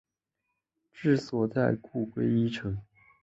[0.91, 2.81] 治所在故归依城。